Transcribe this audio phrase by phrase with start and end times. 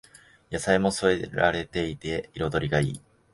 [0.51, 3.01] 野菜も添えられていて彩りがいい